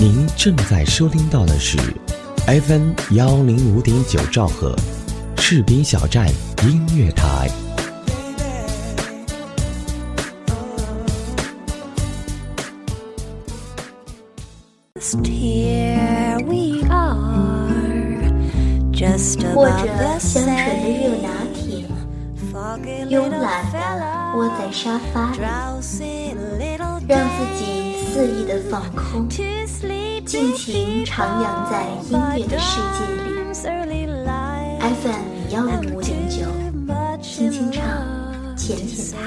[0.00, 1.76] 您正在收听到的是
[2.46, 4.74] FM 幺零五点九兆赫，
[5.36, 6.26] 士兵小站
[6.62, 7.50] 音乐台。
[19.54, 19.86] 或者
[20.18, 21.84] 香醇的热拿铁，
[23.10, 23.78] 慵懒的
[24.34, 25.36] 窝在沙发里，
[27.06, 27.89] 让自己。
[28.12, 33.30] 肆意的放空，尽情徜徉在音乐的世界里。
[34.80, 36.44] FM 幺零五点九，
[37.22, 37.84] 轻轻唱，
[38.56, 39.22] 浅浅谈。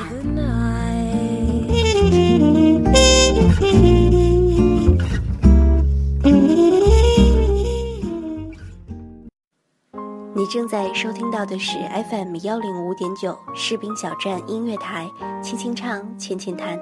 [10.36, 11.78] 你正在收听到的是
[12.10, 15.10] FM 幺零五点九士兵小站音乐台，
[15.42, 16.78] 轻轻唱，浅浅谈，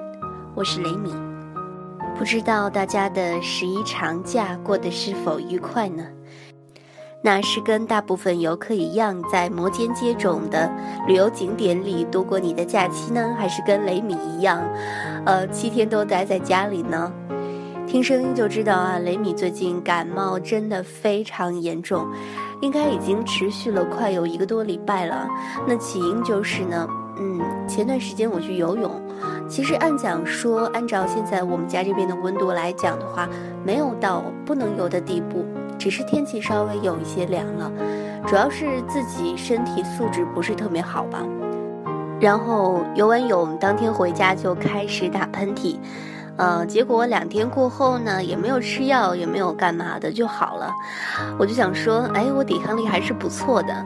[0.56, 1.31] 我是雷米。
[2.22, 6.04] 不知道大家的十一长假过得是否愉快呢？
[7.20, 10.70] 那是跟大部分游客一样，在摩肩接踵的
[11.08, 14.62] 旅游景点里度过你的假期呢，还是跟雷米一样，
[15.26, 17.12] 呃，七天都待在家里呢？
[17.88, 22.06] 听声音就知道啊，雷米最近感冒真的非常严重，
[22.60, 25.26] 应该已经持续了快有一个多礼拜了。
[25.66, 26.86] 那起因就是呢，
[27.18, 29.01] 嗯，前段时间我去游泳，
[29.52, 33.28] 其实按讲说，按照现在我们家这边的温度来讲的话，
[33.62, 35.44] 没有到不能游的地步，
[35.78, 37.70] 只是天气稍微有一些凉了，
[38.26, 41.18] 主要是自己身体素质不是特别好吧。
[42.18, 45.76] 然后游完泳当天回家就开始打喷嚏。
[46.38, 50.70] 呃，结果两天过后呢，也没有吃药，也没有干嘛的，就好了。
[51.38, 53.84] 我就想说，哎，我抵抗力还是不错的。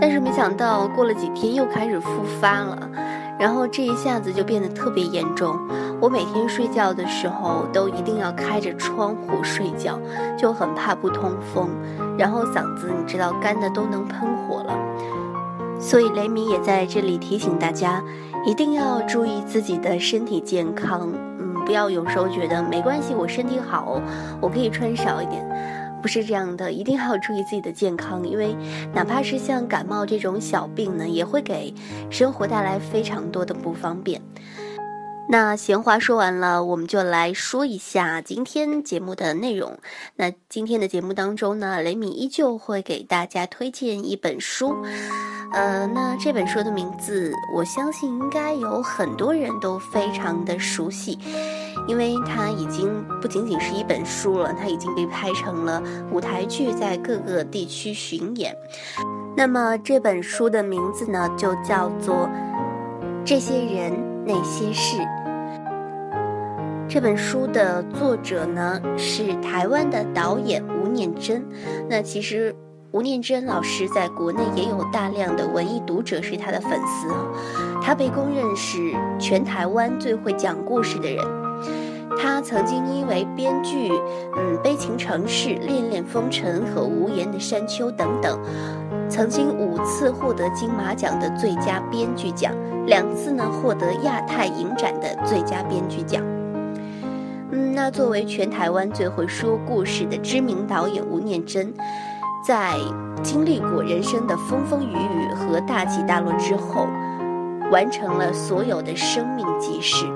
[0.00, 2.88] 但是没想到过了几天又开始复发了，
[3.38, 5.58] 然后这一下子就变得特别严重。
[6.00, 9.98] 我每天睡觉的时候都一定要开着窗户睡觉，
[10.36, 11.68] 就很怕不通风，
[12.18, 14.76] 然后嗓子你知道干的都能喷火了。
[15.78, 18.02] 所以雷米也在这里提醒大家，
[18.44, 21.08] 一定要注意自己的身体健康。
[21.38, 24.00] 嗯，不要有时候觉得没关系，我身体好，
[24.40, 25.44] 我可以穿少一点，
[26.02, 28.56] 不是这样的，一定要注意自己的健康，因为
[28.92, 31.72] 哪怕是像感冒这种小病呢，也会给
[32.10, 34.20] 生活带来非常多的不方便。
[35.28, 39.78] 那闲话说完了，我们就来说一下今天节目的内容。
[40.16, 44.76] 那今天的节目当中呢，雷米依旧会给大家推荐一本书。
[45.52, 51.18] 呃，那这本书的名字，我相信应该有很多人都非常的熟悉，
[51.86, 58.54] 因为它已经不仅仅是一本书了，它已经被拍成了舞台剧，在各个地区巡演。
[59.34, 62.14] 那么这本书的名字呢，就叫做
[63.24, 63.92] 《这些人
[64.24, 64.98] 那些事》。
[66.88, 71.42] 这本书的作者呢是台湾的导演吴念真。
[71.88, 72.54] 那其实
[72.90, 81.24] 吴念真老师在国内也有大量的文艺读者是他的粉丝啊，他被公认是全台湾最会讲故事的人。
[82.18, 83.88] 他曾经因为编剧
[84.36, 88.38] 《嗯悲情城市》《恋恋风尘》和《无言的山丘》等等，
[89.12, 92.50] 曾经五次获得金马奖的最佳编剧奖，
[92.86, 96.22] 两次呢获得亚太影展的最佳编剧奖。
[97.50, 101.74] 嗯，那作为全台湾最会说故事的知名导演吴念真，
[102.42, 102.72] 在
[103.22, 106.86] 经历过人生的风风雨雨和大起大落之后，
[107.70, 110.06] 完成了所有的生命纪事。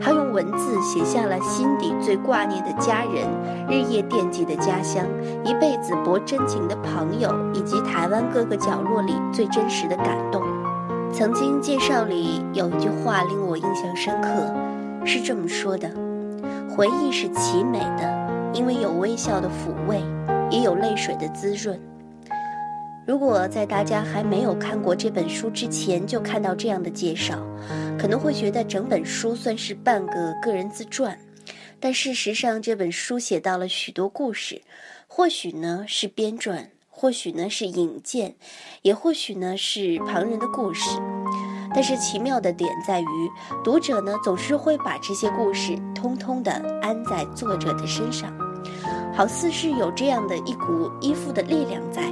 [0.00, 3.26] 他用文字写下了心底最挂念的家人，
[3.68, 5.04] 日夜惦记的家乡，
[5.44, 10.42] 一辈子博真情的朋友，以及台湾各个角落里最真实的感动。
[11.12, 14.28] 曾经介绍里有一句话令我印象深刻，
[15.04, 15.90] 是这么说的。
[16.70, 20.02] 回忆是奇美的，因为有微笑的抚慰，
[20.50, 21.80] 也有泪水的滋润。
[23.04, 27.36] 如果在大家还没有看过这本书之前就看到这样的介绍，
[27.98, 31.18] 可能会觉得整本书算是半个个人自传。
[31.80, 34.62] 但事实上，这本书写到了许多故事，
[35.06, 38.34] 或许呢是编撰，或许呢是引荐，
[38.82, 40.90] 也或许呢是旁人的故事。
[41.74, 43.30] 但是奇妙的点在于，
[43.62, 48.32] 读者呢总是会把这些故事通通的安在作者的身上，
[49.14, 52.02] 好似是有这样的一股依附的力量在。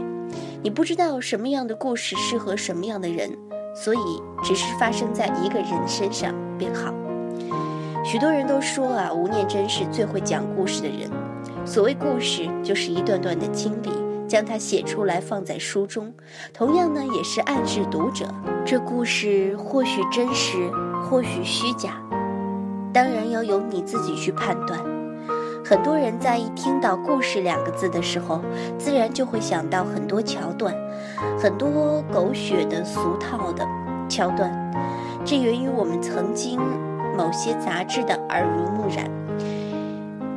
[0.63, 3.31] 你不知道什么样的故事适合什么样的人，
[3.75, 3.99] 所以
[4.43, 6.93] 只是发生在一个人身上便好。
[8.05, 11.11] 许多人都说啊，吴念真是最会讲故事的人。
[11.65, 13.91] 所谓故事，就是一段段的经历。
[14.29, 16.13] 将它写出来放在书中，
[16.53, 18.27] 同样呢也是暗示读者，
[18.65, 20.69] 这故事或许真实，
[21.01, 22.03] 或许虚假，
[22.93, 24.96] 当然要由你自己去判断。
[25.69, 28.41] 很多人在一听到“故事”两个字的时候，
[28.79, 30.73] 自然就会想到很多桥段，
[31.41, 33.67] 很多狗血的、俗套的
[34.09, 34.49] 桥段。
[35.25, 36.61] 这源于我们曾经
[37.19, 39.11] 某些杂志的耳濡目染。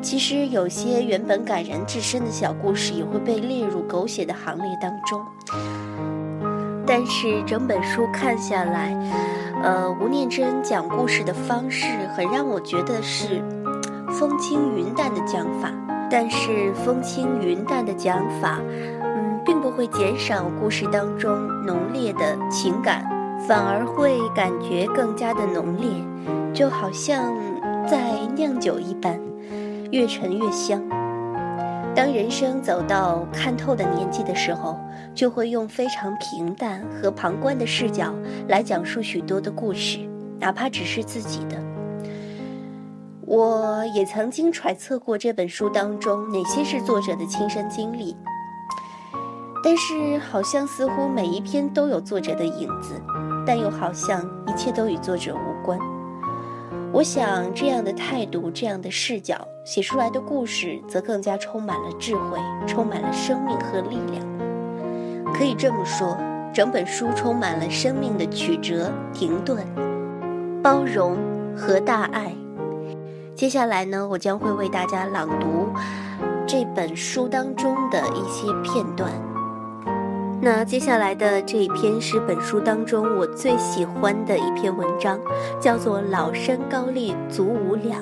[0.02, 5.24] 其实有些原本感人至深的小故事，也会被列入狗血的行列当中。
[6.88, 8.98] 但是整本书看下来，
[9.62, 11.86] 呃，吴念真讲故事的方式，
[12.16, 13.44] 很让我觉得是
[14.20, 15.72] 风轻云淡的讲法。
[16.12, 18.60] 但是风轻云淡的讲法，
[19.02, 23.08] 嗯，并不会减少故事当中浓烈的情感，
[23.48, 25.88] 反而会感觉更加的浓烈，
[26.54, 27.34] 就好像
[27.88, 29.18] 在酿酒一般。
[29.92, 30.82] 越陈越香。
[31.96, 34.78] 当人生走到看透的年纪的时候，
[35.16, 38.14] 就会用非常平淡和旁观的视角
[38.50, 40.00] 来讲述许多的故事，
[40.40, 41.69] 哪怕只是自己的。
[43.30, 48.18] 我也曾经揣测过这本书当中哪些是作者的亲身经历，
[49.64, 53.00] 但是好像似乎每一篇都有作者的影子，
[53.46, 55.78] 但又好像一切都与作者无关。
[56.92, 64.26] 我想，这样的态度，这样的视角，写出来的故事，则更加充满了智慧，充满了生命和力量。
[65.36, 66.18] 可以这么说，
[66.52, 69.64] 整本书充满了生命的曲折、停顿、
[70.64, 71.16] 包容
[71.56, 72.34] 和大爱。
[73.40, 75.72] 接下来呢，我将会为大家朗读
[76.46, 79.10] 这本书当中的一些片段。
[80.42, 85.18] 那接下来的这一篇是本书当中我最喜欢的一篇文章，
[85.58, 88.02] 叫做《老山高丽足无两》。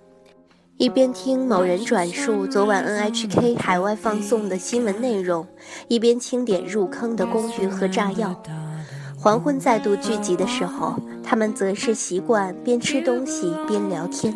[0.81, 5.45] 一边听某人转述昨晚 NHK 海外放送的新闻内容，
[5.87, 8.35] 一边清点入坑的工具和炸药。
[9.15, 14.35] 黄昏再度聚集的时候，他们则是习惯边吃东西边聊天，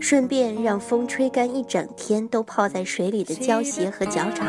[0.00, 4.48] 顺便让风吹干一整天都泡在水里的胶鞋和脚掌。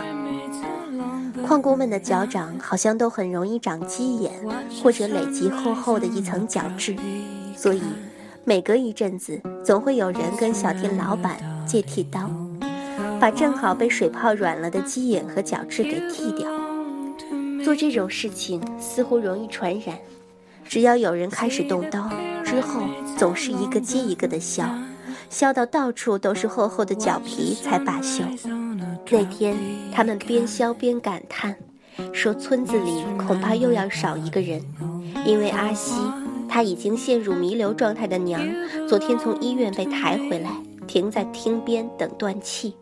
[1.46, 4.32] 矿工们的脚掌好像都很容易长鸡眼，
[4.82, 6.96] 或者累积厚厚的一层角质，
[7.56, 7.84] 所以。
[8.52, 12.30] 每隔一阵子，总会有人跟小店老板借剃刀，
[13.18, 16.52] 把正好被水泡软了的鸡眼和角质给剃掉。
[17.64, 19.98] 做这种事情似乎容易传染，
[20.66, 22.10] 只要有人开始动刀，
[22.44, 22.82] 之后
[23.18, 24.70] 总是一个接一个的削，
[25.30, 28.22] 削到到处都是厚厚的脚皮才罢休。
[29.10, 29.56] 那天，
[29.94, 31.56] 他们边削边感叹，
[32.12, 34.62] 说村子里恐怕又要少一个人，
[35.26, 35.94] 因为阿西。
[36.52, 38.46] 他已经陷入弥留状态的娘，
[38.86, 40.52] 昨天从医院被抬回来，
[40.86, 42.76] 停在厅边等断气。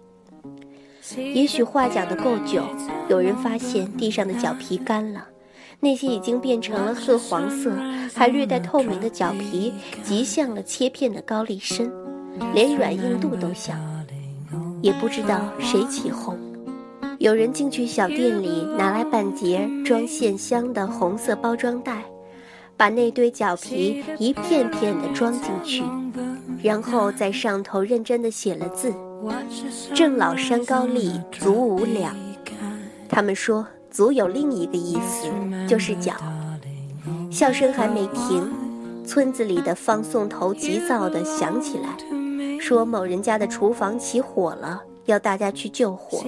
[1.15, 2.63] 也许话讲的够久，
[3.07, 5.23] 有人发现地上的脚皮干了，
[5.79, 7.71] 那些已经变成了褐黄色，
[8.15, 9.71] 还略带透明的脚皮，
[10.03, 11.91] 极像了切片的高丽参，
[12.55, 13.77] 连软硬度都像。
[14.81, 16.35] 也不知道谁起哄，
[17.19, 22.03] 有人进去小店里拿来半截装线香的红色包装袋。
[22.79, 25.83] 把那堆脚皮一片片地装进去，
[26.63, 28.93] 然后在上头认真地写了字
[29.93, 32.15] ：“郑老山高丽足无两。”
[33.09, 35.27] 他们说“足”有另一个意思，
[35.67, 36.13] 就是脚。
[37.29, 38.49] 笑声还没停，
[39.05, 41.97] 村子里的放送头急躁地响起来，
[42.61, 46.23] 说某人家的厨房起火了，要大家去救火。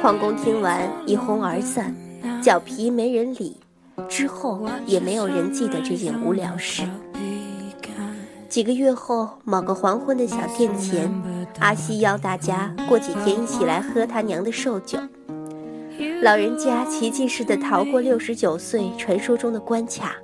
[0.00, 1.94] 矿工听完一哄而散，
[2.42, 3.61] 脚皮没人理。
[4.08, 6.82] 之后也没有人记得这件无聊事。
[8.48, 11.10] 几个月后，某个黄昏的小店前，
[11.58, 14.98] 阿西邀大家过几天一起来喝他娘的寿酒。
[16.22, 20.16] 老人家奇迹似的逃过六十九岁传说中的关卡，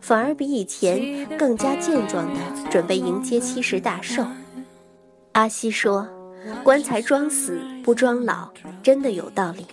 [0.00, 4.24] 反而比以前更加健壮的准备迎接七十大寿。
[5.32, 6.08] 阿西说
[6.64, 8.48] ：“棺材装死不装老，
[8.82, 9.66] 真的有道理。”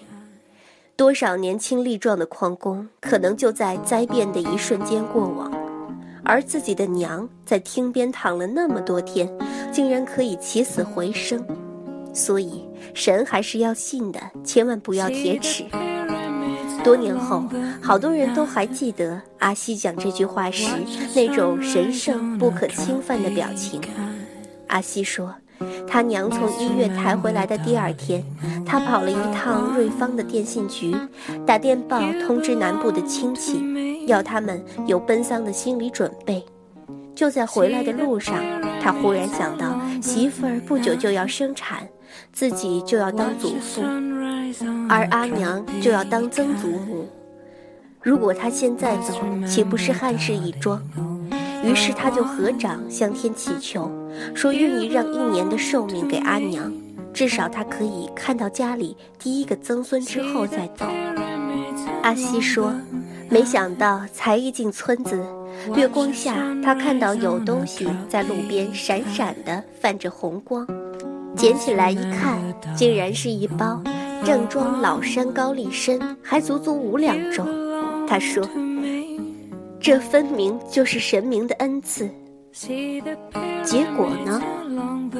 [0.95, 5.51] 多少年轻力壮的矿工，可能就在灾变的一瞬间过往，
[6.23, 9.27] 而自己的娘在厅边躺了那么多天，
[9.71, 11.43] 竟然可以起死回生。
[12.13, 15.63] 所以神还是要信的，千万不要铁齿。
[16.83, 17.43] 多年后，
[17.81, 20.67] 好多人都还记得阿西讲这句话时
[21.15, 23.79] 那种神圣不可侵犯的表情。
[24.67, 25.33] 阿西说，
[25.87, 28.23] 他娘从医院抬回来的第二天，
[28.71, 30.95] 他跑了一趟瑞芳的电信局，
[31.45, 33.61] 打电报通知南部的亲戚，
[34.07, 36.41] 要他们有奔丧的心理准备。
[37.13, 38.37] 就在回来的路上，
[38.81, 41.85] 他忽然想到媳妇儿不久就要生产。
[42.31, 43.81] 自己就要当祖父，
[44.87, 47.09] 而阿娘就要当曾祖母。
[48.01, 49.13] 如果他现在走，
[49.45, 50.81] 岂不是憾事一桩？
[51.61, 53.91] 于是他就合掌向天祈求，
[54.33, 56.71] 说愿意让一年的寿命给阿娘，
[57.13, 60.85] 至少他可以看到家里第一个曾孙之后再走。
[62.01, 62.73] 阿西说
[63.29, 65.23] ：“没想到才一进村子，
[65.75, 70.67] 月光下他看到有东西在路边闪闪的泛着红光。”
[71.35, 72.39] 捡起来一看，
[72.75, 73.81] 竟然是一包
[74.25, 77.47] 正装老山高丽参，还足足五两重。
[78.07, 78.47] 他说
[79.79, 82.09] ：“这分明就是神明的恩赐。”
[83.63, 84.41] 结果呢？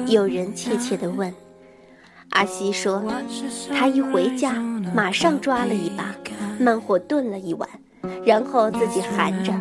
[0.06, 1.32] 有人怯怯地问。
[2.32, 3.02] 阿西说
[3.76, 4.52] ：“他一回家，
[4.94, 6.14] 马上抓了一把，
[6.58, 7.68] 慢火炖了一碗，
[8.24, 9.52] 然后自己含着，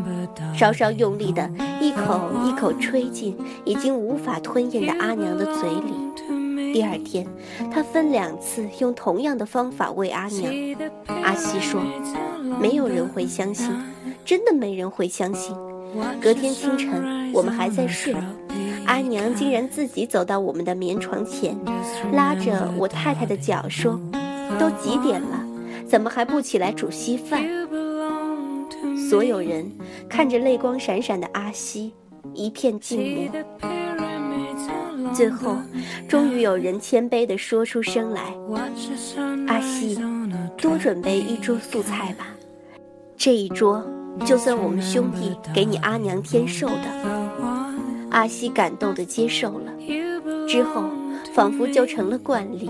[0.56, 1.50] 稍稍用力的
[1.80, 5.94] 一口一口吹进已经无法吞咽的阿娘的嘴里。”
[6.74, 7.28] 第二天，
[7.70, 10.54] 他分两次用同样的方法喂阿娘。
[11.24, 11.82] 阿西说
[12.62, 13.70] ：“没有人会相信，
[14.24, 15.54] 真的没人会相信。”
[16.22, 18.16] 隔天清晨，我们还在睡，
[18.86, 21.58] 阿娘竟然自己走到我们的棉床前，
[22.14, 24.00] 拉着我太太的脚说
[24.60, 25.46] ：“都几点了，
[25.88, 27.44] 怎么还不起来煮稀饭？”
[29.10, 29.70] 所有人
[30.10, 31.94] 看着泪光闪闪的阿西，
[32.34, 33.30] 一片静默。
[35.14, 35.58] 最后，
[36.08, 38.34] 终于有人谦卑地说出声来
[39.48, 40.00] ：“阿西，
[40.58, 42.28] 多准备一桌素菜吧，
[43.18, 43.86] 这一桌
[44.26, 46.86] 就算我们兄弟给你阿娘添寿的。”
[48.12, 49.74] 阿西感动地接受了。
[50.48, 50.84] 之后，
[51.34, 52.70] 仿佛就成了惯例，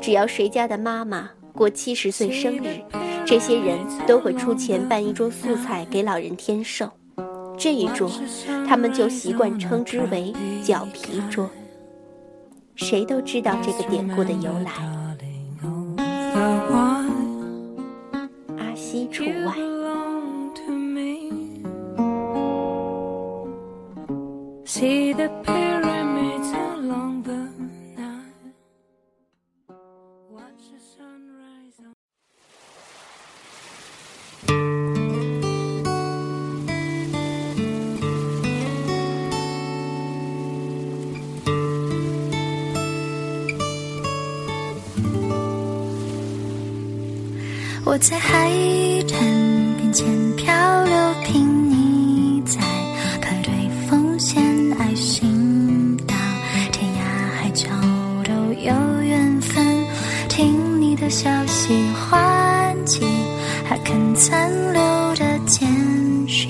[0.00, 2.80] 只要谁家的妈妈过七十岁生日，
[3.24, 6.90] 这些人都会出钱办一桌素菜给老人添寿。
[7.56, 8.10] 这一桌，
[8.66, 10.32] 他们就习惯称之为
[10.64, 11.48] “脚皮桌”。
[12.76, 14.72] 谁都知道这个典故的由来，
[48.00, 48.48] 在海
[49.08, 49.18] 滩
[49.76, 52.60] 边前漂流，听你在
[53.20, 53.52] 排队
[53.88, 54.40] 奉献
[54.78, 56.14] 爱心，到
[56.70, 57.00] 天涯
[57.36, 57.66] 海角
[58.24, 59.84] 都有缘分。
[60.28, 63.04] 听你的消息唤起
[63.68, 64.80] 还肯残留
[65.16, 65.68] 的简
[66.28, 66.48] 讯，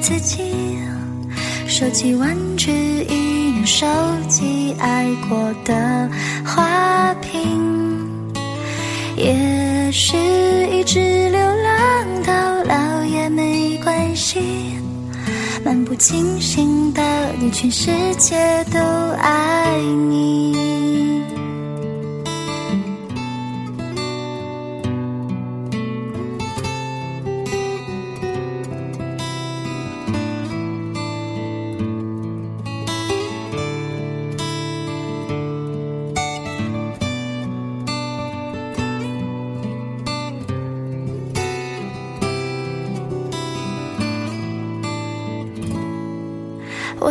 [0.00, 0.78] 自己
[1.66, 2.72] 收集玩具，
[3.08, 3.86] 一样收
[4.28, 6.08] 集爱过的
[6.44, 7.40] 花瓶。
[9.16, 10.16] 也许
[10.72, 14.40] 一直流浪到老也没关系。
[15.64, 17.02] 漫不经心的
[17.38, 18.78] 你，全世界都
[19.18, 19.76] 爱
[20.08, 21.07] 你。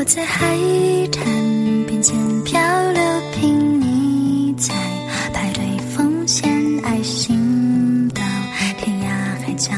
[0.08, 0.56] 在海
[1.12, 1.26] 滩
[1.86, 2.62] 边捡漂
[2.94, 3.02] 流，
[3.34, 4.74] 瓶你在
[5.34, 6.50] 排队奉献
[6.82, 8.22] 爱心，到
[8.80, 9.10] 天涯
[9.46, 9.74] 海角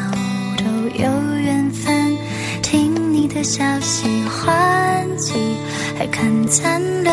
[0.56, 0.64] 都
[1.02, 1.10] 有
[1.40, 2.16] 缘分。
[2.62, 5.34] 听你的消息欢喜
[5.98, 7.12] 还看残留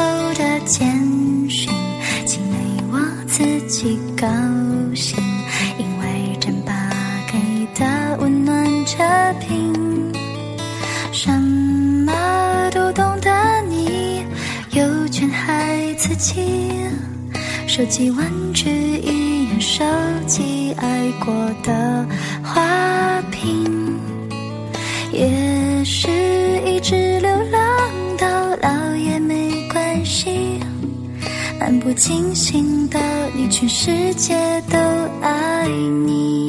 [16.19, 16.41] 起，
[17.67, 19.85] 收集玩具一样收
[20.27, 22.07] 集爱过的
[22.43, 23.99] 花瓶，
[25.13, 26.09] 也是
[26.65, 27.61] 一直流浪
[28.19, 30.59] 到老也没关系。
[31.59, 32.99] 漫不经心的
[33.35, 34.35] 你，全世界
[34.71, 34.79] 都
[35.21, 35.67] 爱
[36.07, 36.49] 你，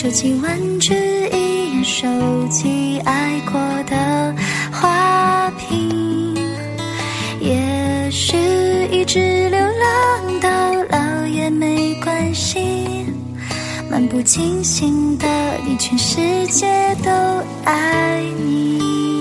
[0.00, 0.94] 收集玩具
[1.32, 2.06] 一样收
[2.46, 4.32] 集爱过的
[4.70, 6.36] 花瓶，
[7.40, 8.36] 也许
[8.92, 13.06] 一直流浪到老也没关系。
[13.90, 15.26] 漫不经心的
[15.66, 17.10] 你，全世界都
[17.64, 19.17] 爱你。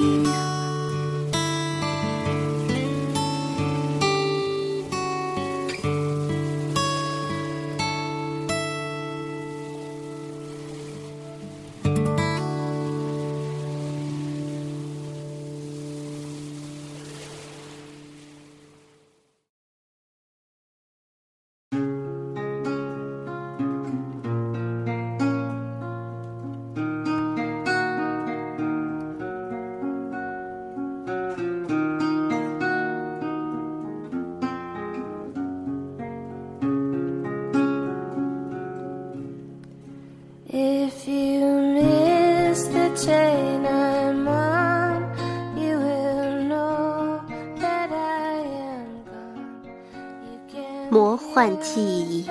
[51.38, 52.26] 换记忆。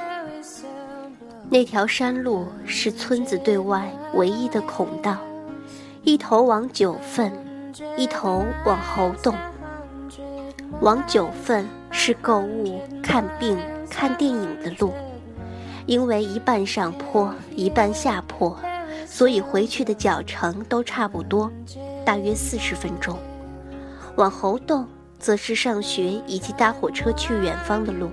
[1.48, 5.16] 那条山路是村子对外唯一的孔道，
[6.02, 7.30] 一头往九份，
[7.96, 9.32] 一头往猴洞。
[10.80, 13.56] 往九份是购物、看病、
[13.88, 14.92] 看电影的路，
[15.86, 18.58] 因为一半上坡，一半下坡，
[19.06, 21.48] 所以回去的脚程都差不多，
[22.04, 23.16] 大约四十分钟。
[24.16, 24.84] 往猴洞
[25.16, 28.10] 则是上学以及搭火车去远方的路，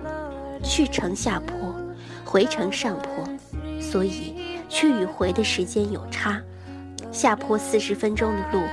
[0.64, 1.76] 去程下坡，
[2.24, 4.34] 回程上坡，所以
[4.70, 6.42] 去与回的时间有差。
[7.12, 8.64] 下坡四十分钟的路，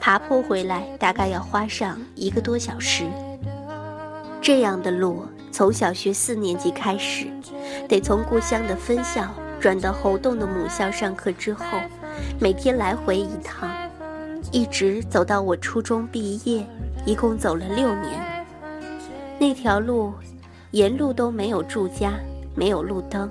[0.00, 3.04] 爬坡回来大概要花上一个多小时。
[4.42, 7.26] 这样的路，从小学四年级开始，
[7.88, 9.26] 得从故乡的分校
[9.58, 11.64] 转到侯洞的母校上课之后，
[12.38, 13.70] 每天来回一趟，
[14.52, 16.66] 一直走到我初中毕业，
[17.06, 18.46] 一共走了六年。
[19.38, 20.12] 那条路，
[20.76, 22.20] 沿路都没有住家，
[22.54, 23.30] 没有路灯，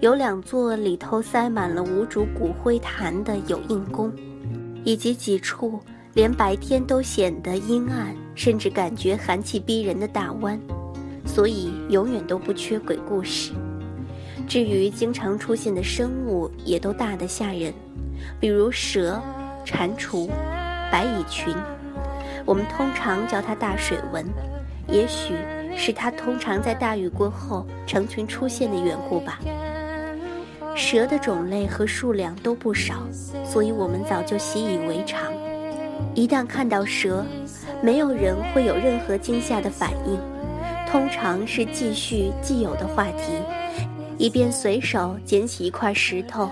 [0.00, 4.12] 有两座里头塞满了无主骨灰坛的有印宫，
[4.82, 5.78] 以及几处
[6.14, 10.58] 连白天都显得阴暗，甚至感觉寒气逼人的大湾，
[11.24, 13.52] 所以永远都不缺鬼故事。
[14.48, 17.72] 至于经常出现的生物，也都大得吓人，
[18.40, 19.22] 比如蛇、
[19.64, 20.28] 蟾蜍、
[20.90, 21.54] 白蚁群。
[22.44, 24.26] 我们通常叫它大水蚊，
[24.88, 25.34] 也许
[25.76, 29.38] 是它通常在大雨过后成群出现的缘故吧。
[30.74, 33.02] 蛇的种类和数量都不少，
[33.44, 35.32] 所以我们早就习以为常。
[36.14, 37.24] 一旦看到蛇，
[37.82, 40.18] 没有人会有任何惊吓的反应，
[40.90, 43.34] 通常是继续既有的话题，
[44.18, 46.50] 以便随手捡起一块石头，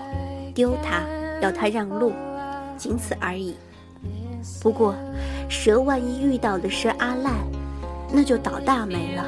[0.53, 1.03] 丢它，
[1.41, 2.13] 要它让路，
[2.77, 3.55] 仅此而已。
[4.61, 4.95] 不过，
[5.49, 7.31] 蛇万一遇到的是阿赖，
[8.13, 9.25] 那就倒大霉了。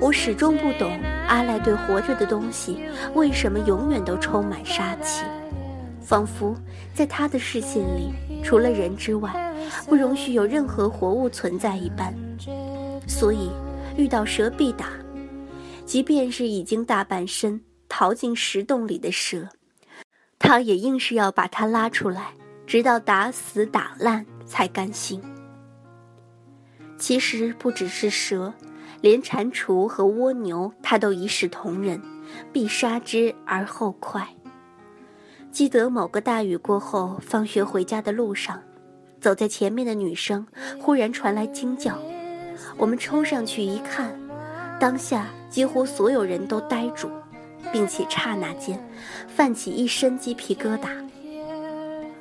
[0.00, 0.96] 我始终不懂
[1.26, 5.24] 阿赖对活着的东西为什么永远都充满杀气，
[6.00, 6.54] 仿佛
[6.94, 8.12] 在他的视线里，
[8.44, 9.52] 除了人之外，
[9.86, 12.14] 不容许有任何活物存在一般。
[13.08, 13.50] 所以，
[13.96, 14.90] 遇到蛇必打，
[15.84, 19.48] 即便是已经大半身逃进石洞里的蛇，
[20.38, 22.28] 他也硬是要把它拉出来，
[22.66, 25.20] 直到打死打烂才甘心。
[26.98, 28.52] 其实不只是蛇。
[29.00, 32.02] 连蟾蜍和蜗牛，他都一视同仁，
[32.52, 34.26] 必杀之而后快。
[35.52, 38.60] 记得某个大雨过后，放学回家的路上，
[39.20, 40.44] 走在前面的女生
[40.80, 41.96] 忽然传来惊叫，
[42.76, 44.18] 我们冲上去一看，
[44.80, 47.08] 当下几乎所有人都呆住，
[47.72, 48.84] 并且刹那间
[49.28, 50.88] 泛起一身鸡皮疙瘩。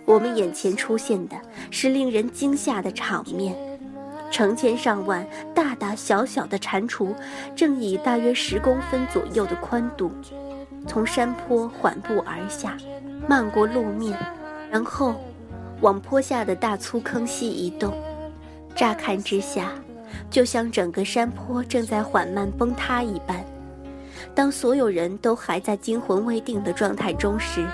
[0.05, 1.35] 我们眼前出现的
[1.71, 3.55] 是令人惊吓的场面。
[4.31, 7.13] 成千上万大大小小的蟾蜍，
[7.55, 10.11] 正以大约十公分左右的宽度，
[10.87, 12.77] 从山坡缓步而下，
[13.27, 14.17] 漫过路面，
[14.69, 15.15] 然后
[15.81, 17.93] 往坡下的大粗坑隙移动。
[18.75, 19.71] 乍看之下，
[20.29, 23.43] 就像整个山坡正在缓慢崩塌一般。
[24.35, 27.65] 当所有人都还在惊魂未定的状态中时，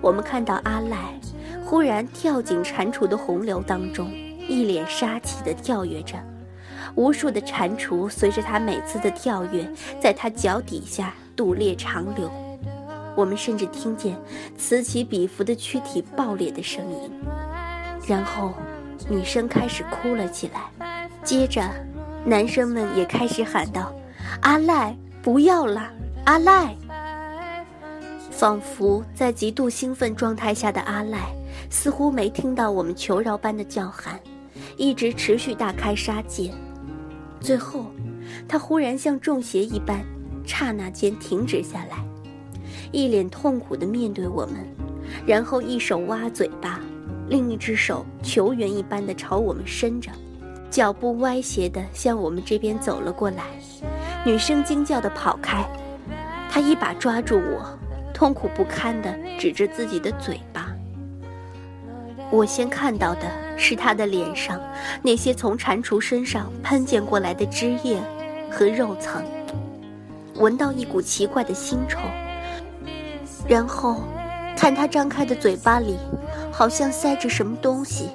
[0.00, 1.18] 我们看到阿赖
[1.64, 4.12] 忽然跳进蟾蜍的洪流当中，
[4.48, 6.16] 一脸杀气地跳跃着，
[6.94, 9.68] 无数的蟾蜍随着他每次的跳跃，
[10.00, 12.30] 在他脚底下肚裂长流。
[13.16, 14.16] 我们甚至听见
[14.58, 17.10] 此起彼伏的躯体爆裂的声音，
[18.06, 18.52] 然后
[19.08, 21.62] 女生开始哭了起来，接着
[22.24, 23.94] 男生们也开始喊道
[24.42, 25.88] ：“阿赖，不要了，
[26.24, 26.74] 阿赖！”
[28.32, 31.28] 仿佛在极度兴奋状态下的阿赖，
[31.70, 34.18] 似乎没听到我们求饶般的叫喊，
[34.76, 36.50] 一直持续大开杀戒。
[37.40, 37.86] 最后，
[38.48, 40.04] 他忽然像中邪一般，
[40.46, 42.04] 刹那间停止下来。
[42.90, 44.66] 一脸痛苦地面对我们，
[45.26, 46.80] 然后一手挖嘴巴，
[47.28, 50.10] 另一只手球员一般的朝我们伸着，
[50.70, 53.44] 脚步歪斜地向我们这边走了过来。
[54.24, 55.64] 女生惊叫地跑开，
[56.50, 57.78] 他一把抓住我，
[58.12, 60.73] 痛苦不堪地指着自己的嘴巴。
[62.34, 64.60] 我先看到的是他的脸上
[65.02, 68.02] 那些从蟾蜍身上喷溅过来的汁液
[68.50, 69.22] 和肉层，
[70.34, 72.00] 闻到一股奇怪的腥臭。
[73.46, 74.02] 然后，
[74.56, 75.96] 看他张开的嘴巴里，
[76.50, 78.10] 好像塞着什么东西。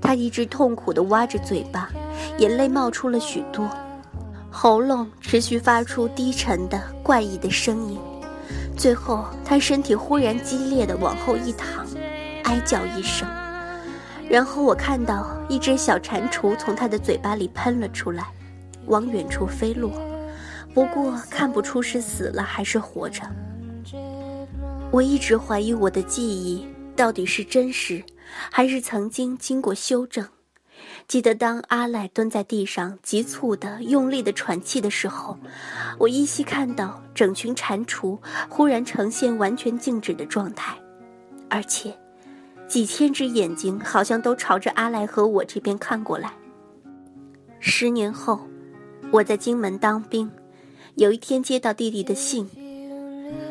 [0.00, 1.90] 他一直痛苦地挖着嘴巴，
[2.38, 3.68] 眼泪冒出了许多，
[4.50, 8.00] 喉咙持续发出低沉的怪异的声音。
[8.78, 11.86] 最后，他身体忽然激烈地往后一躺，
[12.44, 13.28] 哀叫一声。
[14.28, 18.26] 然后我看到一只小蟾蜍从他的嘴巴里喷了出来，
[18.86, 19.92] 往远处飞落。
[20.74, 23.22] 不过看不出是死了还是活着。
[24.90, 28.02] 我一直怀疑我的记忆到底是真实，
[28.50, 30.26] 还是曾经经过修正。
[31.06, 35.36] 记得当阿赖蹲在地上急促的、用力的喘气的时候，
[35.98, 40.74] 我依稀看到整群蟾蜍忽然呈现完全静止的状态，
[41.50, 41.94] 而且
[42.72, 46.32] 几千只眼睛好像都朝着阿赖和我这边看过来。
[47.60, 48.40] 十年后，
[49.10, 50.30] 我在荆门当兵，
[50.94, 52.48] 有一天接到弟弟的信。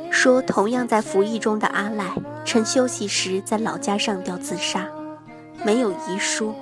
[0.10, 4.89] 说，同样在服役中的阿赖，趁休息时在老家上吊自杀，
[5.63, 6.55] 没有遗书，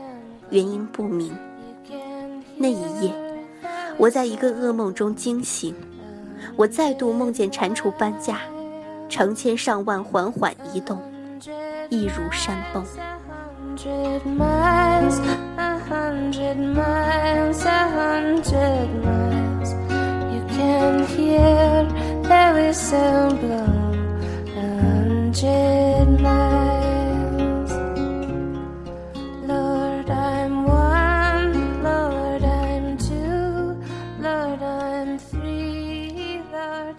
[0.49, 1.33] 原因不明。
[2.57, 3.13] 那一夜，
[3.97, 5.73] 我在一个噩梦中惊醒，
[6.57, 8.41] 我再度梦见蟾蜍搬家，
[9.07, 11.01] 成千上万缓缓移动，
[11.89, 12.85] 一如山崩。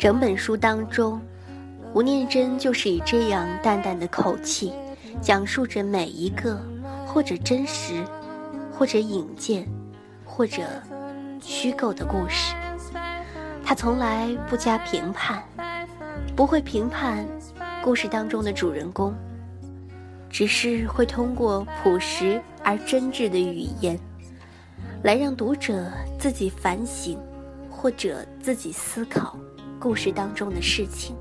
[0.01, 1.21] 整本书当中，
[1.93, 4.73] 吴念真就是以这样淡淡的口气，
[5.21, 6.57] 讲述着每一个
[7.05, 8.05] 或者真实，
[8.73, 9.67] 或者引荐，
[10.25, 10.63] 或者
[11.41, 12.55] 虚构的故事。
[13.65, 15.43] 他从来不加评判，
[16.37, 17.27] 不会评判
[17.83, 19.13] 故事当中的主人公，
[20.29, 23.99] 只是会通过朴实而真挚的语言，
[25.03, 27.19] 来让读者自己反省，
[27.69, 29.37] 或者自己思考
[29.81, 31.17] 故事当中的事情。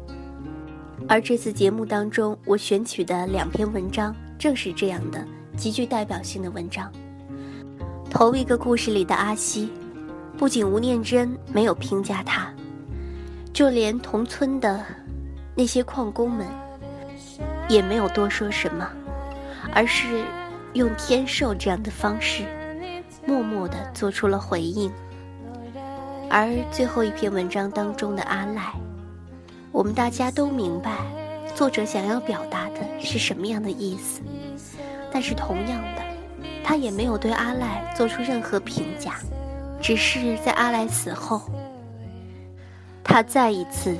[1.09, 5.25] 而这次节目当中，我选取的两篇文章正是这样的
[5.57, 6.89] 极具代表性的文章。
[8.11, 9.71] 头一个故事里的阿西。
[10.37, 12.49] 不仅吴念真没有评价他，
[13.51, 14.85] 就连同村的
[15.53, 16.47] 那些矿工们
[17.67, 18.87] 也没有多说什么，
[19.73, 20.23] 而是
[20.75, 22.45] 用天授这样的方式，
[23.27, 24.89] 默默地做出了回应。
[26.29, 28.71] 而最后一篇文章当中的阿赖，
[29.71, 30.97] 我们大家都明白
[31.55, 34.21] 作者想要表达的是什么样的意思，
[35.11, 36.01] 但是同样的，
[36.63, 39.15] 他也没有对阿赖做出任何评价。
[39.81, 41.41] 只是在阿赖死后，
[43.03, 43.95] 他再一次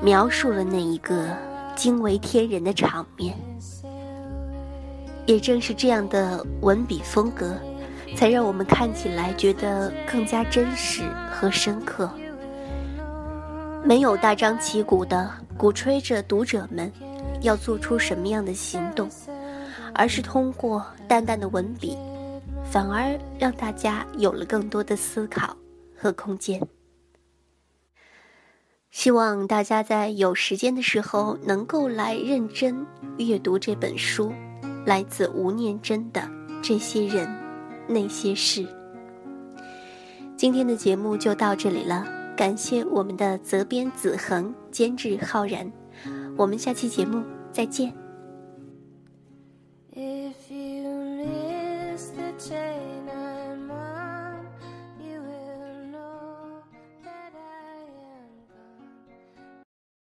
[0.00, 1.26] 描述了那一个
[1.74, 3.34] 惊为天人的场面。
[5.26, 7.56] 也正是这样的文笔风格，
[8.14, 12.08] 才让我们看起来觉得更加真实和深刻。
[13.84, 16.90] 没有大张旗鼓的鼓吹着读者们
[17.42, 19.08] 要做出什么样的行动，
[19.94, 21.96] 而是通过淡淡的文笔。
[22.64, 25.54] 反而让大家有了更多的思考
[25.96, 26.60] 和空间。
[28.90, 32.84] 希望大家在有时间的时候能够来认真
[33.18, 34.32] 阅读这本书，
[34.86, 36.20] 来自吴念真的
[36.62, 37.28] 《这些人
[37.86, 38.62] 那些事》。
[40.36, 42.04] 今天的节目就到这里了，
[42.36, 45.70] 感谢我们的责编子恒、监制浩然，
[46.36, 48.03] 我们下期节目再见。